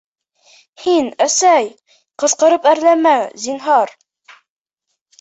—Һин, 0.85 1.11
әсәй, 1.25 1.69
ҡысҡырып 2.23 2.69
әрләмә, 2.75 3.15
зинһар. 3.47 3.99